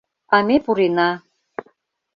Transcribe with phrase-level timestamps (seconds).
[0.35, 1.09] А ме пурена.